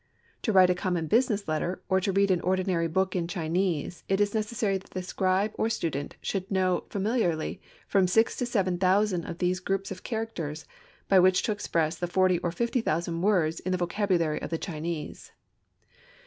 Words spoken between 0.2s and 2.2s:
To write a common business letter, or to